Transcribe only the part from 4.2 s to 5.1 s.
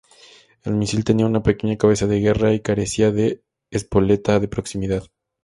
de proximidad.